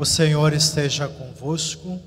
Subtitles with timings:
[0.00, 2.00] O Senhor esteja convosco.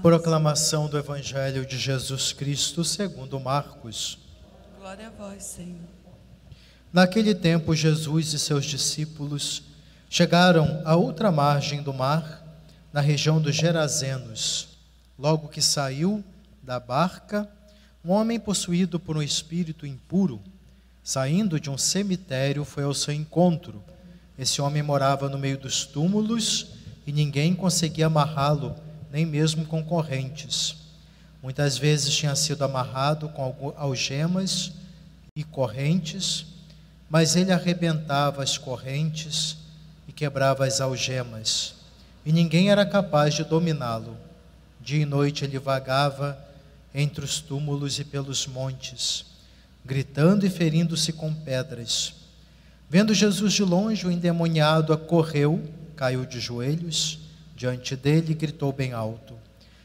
[0.00, 4.18] Proclamação do Evangelho de Jesus Cristo segundo Marcos.
[4.78, 5.82] Glória a vós, Senhor.
[6.90, 9.64] Naquele tempo, Jesus e seus discípulos
[10.08, 12.42] chegaram à outra margem do mar,
[12.90, 14.78] na região dos Gerazenos.
[15.18, 16.24] Logo que saiu
[16.62, 17.46] da barca,
[18.02, 20.40] um homem possuído por um espírito impuro,
[21.04, 23.91] saindo de um cemitério, foi ao seu encontro.
[24.38, 26.68] Esse homem morava no meio dos túmulos
[27.06, 28.74] e ninguém conseguia amarrá-lo,
[29.10, 30.76] nem mesmo com correntes.
[31.42, 34.72] Muitas vezes tinha sido amarrado com algemas
[35.34, 36.46] e correntes,
[37.10, 39.56] mas ele arrebentava as correntes
[40.06, 41.74] e quebrava as algemas,
[42.24, 44.16] e ninguém era capaz de dominá-lo.
[44.80, 46.38] Dia e noite ele vagava
[46.94, 49.26] entre os túmulos e pelos montes,
[49.84, 52.21] gritando e ferindo-se com pedras.
[52.92, 55.62] Vendo Jesus de longe, o endemoniado correu,
[55.96, 57.20] caiu de joelhos
[57.56, 59.32] diante dele e gritou bem alto: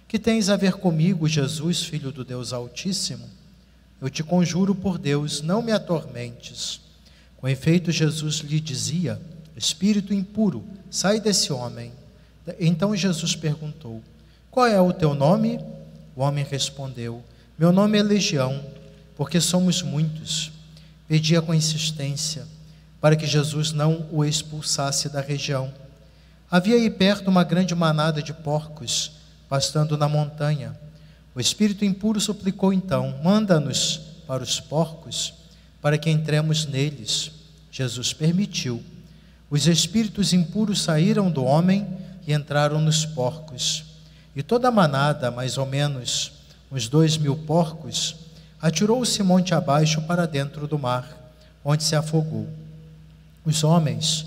[0.10, 3.24] Que tens a ver comigo, Jesus, filho do Deus Altíssimo?
[4.02, 6.82] Eu te conjuro por Deus, não me atormentes.
[7.38, 9.22] Com efeito, Jesus lhe dizia:
[9.56, 11.94] Espírito impuro, sai desse homem.
[12.60, 14.04] Então Jesus perguntou:
[14.52, 15.62] Qual é o teu nome?
[16.14, 17.24] O homem respondeu:
[17.58, 18.62] Meu nome é Legião,
[19.16, 20.52] porque somos muitos.
[21.08, 22.57] Pedia com insistência
[23.00, 25.72] para que Jesus não o expulsasse da região.
[26.50, 29.12] Havia aí perto uma grande manada de porcos
[29.50, 30.78] pastando na montanha.
[31.36, 35.34] O espírito impuro suplicou então: Manda-nos para os porcos,
[35.82, 37.32] para que entremos neles.
[37.72, 38.84] Jesus permitiu.
[39.50, 41.88] Os espíritos impuros saíram do homem
[42.26, 43.86] e entraram nos porcos.
[44.36, 46.34] E toda a manada, mais ou menos
[46.72, 48.16] uns dois mil porcos,
[48.62, 52.48] atirou-se monte abaixo para dentro do mar, onde se afogou.
[53.48, 54.26] Os homens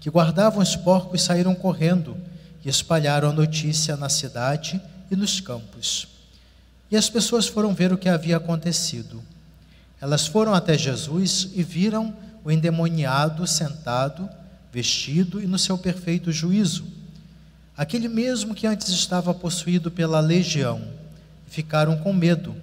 [0.00, 2.16] que guardavam os porcos saíram correndo
[2.64, 6.08] e espalharam a notícia na cidade e nos campos.
[6.90, 9.22] E as pessoas foram ver o que havia acontecido.
[10.00, 14.26] Elas foram até Jesus e viram o endemoniado sentado,
[14.72, 16.86] vestido e no seu perfeito juízo.
[17.76, 20.82] Aquele mesmo que antes estava possuído pela legião.
[21.46, 22.56] Ficaram com medo.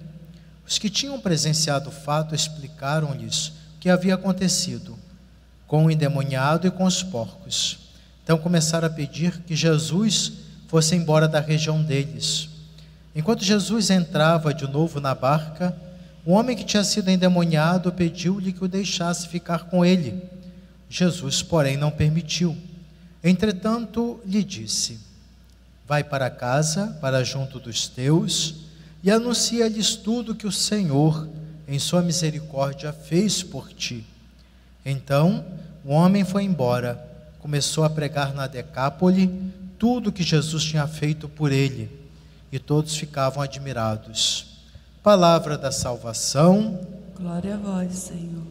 [0.66, 4.98] Os que tinham presenciado o fato explicaram-lhes o que havia acontecido
[5.70, 7.78] com o endemoniado e com os porcos.
[8.24, 10.32] Então começaram a pedir que Jesus
[10.66, 12.48] fosse embora da região deles.
[13.14, 15.72] Enquanto Jesus entrava de novo na barca,
[16.26, 20.20] o homem que tinha sido endemoniado pediu-lhe que o deixasse ficar com ele.
[20.88, 22.56] Jesus, porém, não permitiu.
[23.22, 24.98] Entretanto, lhe disse:
[25.86, 28.56] Vai para casa, para junto dos teus,
[29.04, 31.28] e anuncia-lhes tudo que o Senhor,
[31.68, 34.04] em sua misericórdia, fez por ti.
[34.84, 35.44] Então,
[35.84, 36.94] o homem foi embora,
[37.38, 41.90] começou a pregar na Decápole tudo que Jesus tinha feito por ele,
[42.52, 44.58] e todos ficavam admirados.
[45.02, 46.86] Palavra da salvação.
[47.16, 48.46] Glória a vós, Senhor.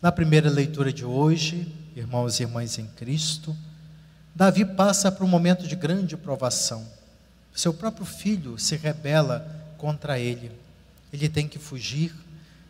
[0.00, 3.56] Na primeira leitura de hoje, irmãos e irmãs em Cristo,
[4.34, 6.86] Davi passa por um momento de grande provação.
[7.54, 9.46] Seu próprio filho se rebela
[9.78, 10.52] contra ele.
[11.12, 12.14] Ele tem que fugir.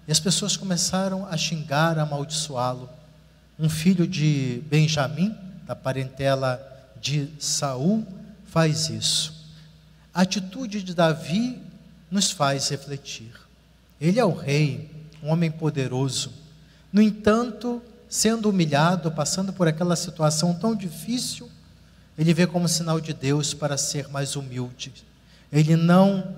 [0.06, 2.88] E as pessoas começaram a xingar, a amaldiçoá-lo.
[3.58, 5.34] Um filho de Benjamim,
[5.66, 6.60] da parentela
[7.00, 8.06] de Saul,
[8.46, 9.34] faz isso.
[10.14, 11.60] A atitude de Davi
[12.10, 13.32] nos faz refletir.
[14.00, 14.90] Ele é o rei,
[15.22, 16.32] um homem poderoso.
[16.92, 21.50] No entanto, sendo humilhado, passando por aquela situação tão difícil,
[22.16, 24.92] ele vê como sinal de Deus para ser mais humilde.
[25.52, 26.34] Ele não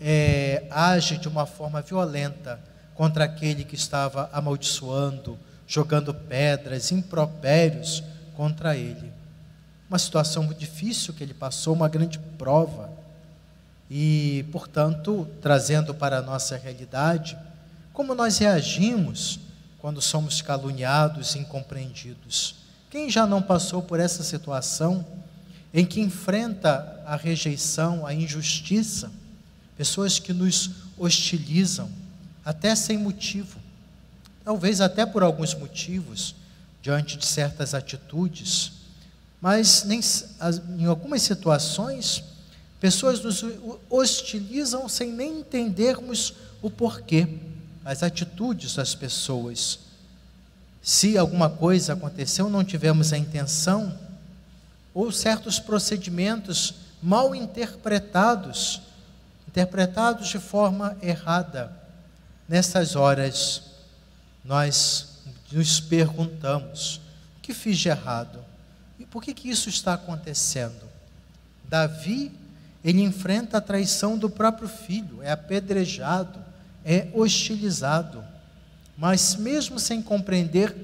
[0.00, 2.60] é, age de uma forma violenta
[2.94, 8.02] contra aquele que estava amaldiçoando, jogando pedras, impropérios
[8.36, 9.12] contra ele.
[9.88, 12.90] Uma situação muito difícil que ele passou, uma grande prova.
[13.90, 17.36] E, portanto, trazendo para a nossa realidade,
[17.92, 19.38] como nós reagimos
[19.78, 22.56] quando somos caluniados e incompreendidos.
[22.90, 25.04] Quem já não passou por essa situação
[25.74, 29.10] em que enfrenta a rejeição, a injustiça,
[29.76, 31.90] pessoas que nos hostilizam,
[32.44, 33.58] até sem motivo,
[34.44, 36.34] talvez até por alguns motivos,
[36.82, 38.72] diante de certas atitudes,
[39.40, 40.00] mas nem,
[40.78, 42.22] em algumas situações,
[42.80, 43.44] pessoas nos
[43.88, 47.28] hostilizam sem nem entendermos o porquê,
[47.84, 49.80] as atitudes das pessoas.
[50.82, 53.98] Se alguma coisa aconteceu, não tivemos a intenção,
[54.92, 58.80] ou certos procedimentos mal interpretados,
[59.54, 61.70] interpretados de forma errada.
[62.48, 63.62] Nessas horas,
[64.44, 65.20] nós
[65.52, 67.00] nos perguntamos:
[67.38, 68.44] o que fiz de errado?
[68.98, 70.90] E por que, que isso está acontecendo?
[71.68, 72.32] Davi,
[72.84, 76.40] ele enfrenta a traição do próprio filho, é apedrejado,
[76.84, 78.24] é hostilizado.
[78.98, 80.74] Mas, mesmo sem compreender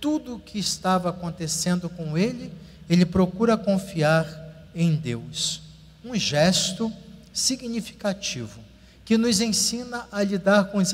[0.00, 2.52] tudo o que estava acontecendo com ele,
[2.90, 5.62] ele procura confiar em Deus.
[6.04, 6.92] Um gesto
[7.32, 8.60] significativo
[9.04, 10.92] que nos ensina a lidar com os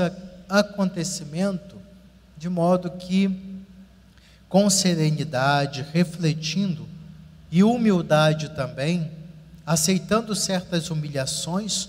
[0.49, 1.75] acontecimentos
[2.37, 3.31] de modo que,
[4.49, 6.87] com serenidade, refletindo
[7.51, 9.11] e humildade também,
[9.67, 11.89] aceitando certas humilhações,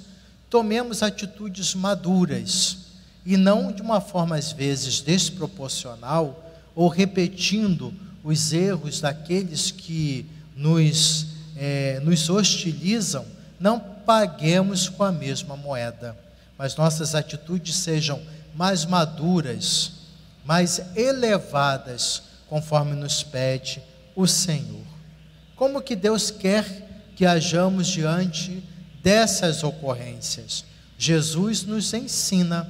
[0.50, 2.78] tomemos atitudes maduras
[3.26, 6.42] e não de uma forma às vezes desproporcional
[6.74, 7.94] ou repetindo
[8.24, 10.26] os erros daqueles que
[10.56, 13.26] nos, é, nos hostilizam,
[13.60, 16.18] não paguemos com a mesma moeda,
[16.58, 18.22] mas nossas atitudes sejam
[18.54, 19.92] mais maduras,
[20.46, 23.82] mais elevadas, conforme nos pede
[24.16, 24.86] o Senhor.
[25.56, 26.66] Como que Deus quer
[27.16, 28.64] que hajamos diante
[29.04, 30.64] dessas ocorrências?
[30.98, 32.70] Jesus nos ensina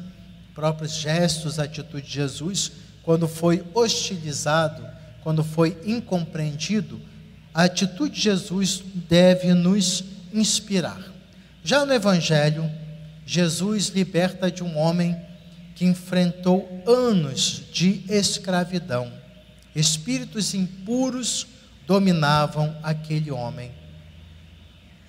[0.53, 2.71] próprios gestos, atitude de Jesus
[3.03, 4.83] quando foi hostilizado,
[5.21, 6.99] quando foi incompreendido,
[7.53, 10.03] a atitude de Jesus deve nos
[10.33, 11.14] inspirar.
[11.65, 12.71] Já no Evangelho,
[13.25, 15.19] Jesus liberta de um homem
[15.73, 19.11] que enfrentou anos de escravidão.
[19.75, 21.47] Espíritos impuros
[21.87, 23.71] dominavam aquele homem.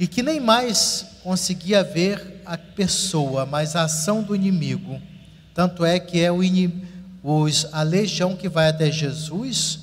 [0.00, 4.98] E que nem mais conseguia ver a pessoa, mas a ação do inimigo.
[5.52, 6.40] Tanto é que é o
[7.22, 9.80] os, a legião que vai até Jesus,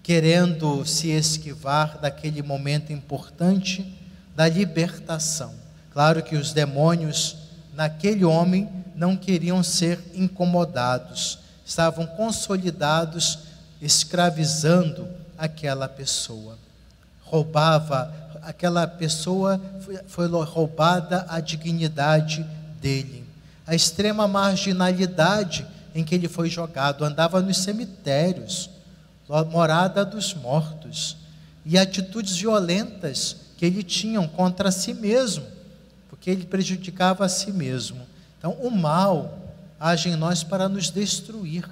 [0.00, 3.98] querendo se esquivar daquele momento importante
[4.40, 5.52] da libertação.
[5.92, 7.36] Claro que os demônios
[7.74, 8.66] naquele homem
[8.96, 13.40] não queriam ser incomodados, estavam consolidados,
[13.82, 15.06] escravizando
[15.36, 16.56] aquela pessoa.
[17.22, 22.42] Roubava, aquela pessoa foi, foi roubada a dignidade
[22.80, 23.26] dele.
[23.66, 28.70] A extrema marginalidade em que ele foi jogado, andava nos cemitérios,
[29.52, 31.18] morada dos mortos,
[31.62, 35.44] e atitudes violentas que ele tinha contra si mesmo,
[36.08, 38.06] porque ele prejudicava a si mesmo.
[38.38, 39.38] Então, o mal
[39.78, 41.68] age em nós para nos destruir.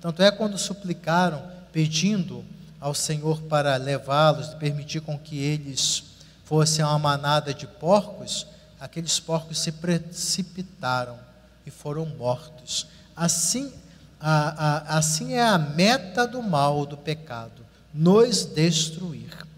[0.00, 1.42] Tanto é quando suplicaram,
[1.72, 2.44] pedindo
[2.78, 6.04] ao Senhor para levá-los, permitir com que eles
[6.44, 8.46] fossem uma manada de porcos,
[8.78, 11.18] aqueles porcos se precipitaram
[11.66, 12.86] e foram mortos.
[13.16, 13.72] Assim,
[14.20, 19.50] a, a, assim é a meta do mal, do pecado, nos destruir.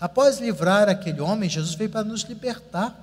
[0.00, 2.96] Após livrar aquele homem, Jesus veio para nos libertar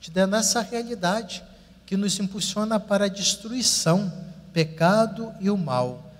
[0.00, 1.42] de dessa realidade
[1.84, 4.12] que nos impulsiona para a destruição,
[4.52, 6.12] pecado e o mal.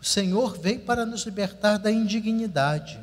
[0.00, 2.98] O Senhor veio para nos libertar da indignidade.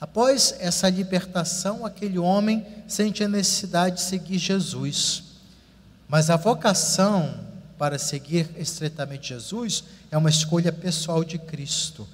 [0.00, 5.24] Após essa libertação, aquele homem sente a necessidade de seguir Jesus.
[6.08, 7.38] Mas a vocação
[7.78, 12.08] para seguir estreitamente Jesus é uma escolha pessoal de Cristo.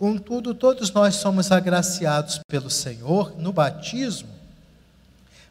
[0.00, 4.30] Contudo, todos nós somos agraciados pelo Senhor no batismo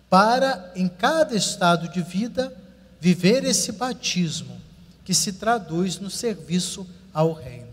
[0.09, 2.51] para, em cada estado de vida,
[2.99, 4.59] viver esse batismo
[5.05, 7.67] que se traduz no serviço ao Reino.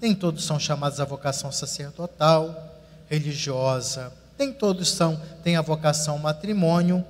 [0.00, 2.74] Nem todos são chamados à vocação sacerdotal,
[3.10, 7.04] religiosa, nem todos são têm a vocação matrimônio,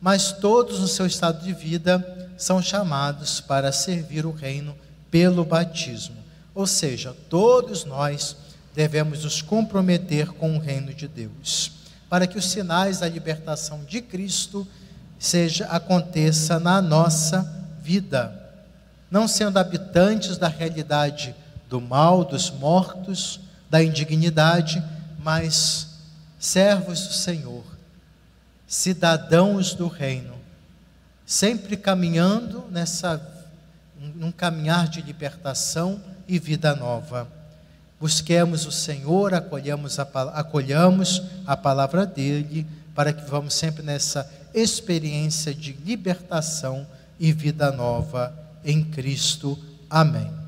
[0.00, 4.78] mas todos no seu estado de vida são chamados para servir o reino
[5.10, 6.22] pelo batismo.
[6.54, 8.36] Ou seja, todos nós
[8.74, 11.72] devemos nos comprometer com o reino de Deus,
[12.08, 14.66] para que os sinais da libertação de Cristo
[15.18, 18.38] seja aconteça na nossa vida,
[19.10, 21.34] não sendo habitantes da realidade
[21.68, 24.82] do mal, dos mortos, da indignidade,
[25.18, 25.88] mas
[26.38, 27.64] servos do Senhor,
[28.66, 30.34] cidadãos do reino,
[31.24, 33.30] sempre caminhando nessa
[34.16, 37.28] num caminhar de libertação e vida nova.
[38.02, 40.02] Busquemos o Senhor, acolhamos a,
[40.34, 42.66] acolhamos a palavra dele,
[42.96, 46.84] para que vamos sempre nessa experiência de libertação
[47.20, 49.56] e vida nova em Cristo.
[49.88, 50.41] Amém.